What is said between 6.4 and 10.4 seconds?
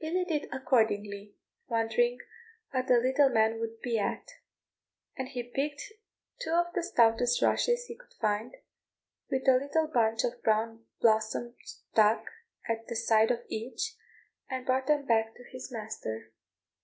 two of the stoutest rushes he could find, with a little bunch of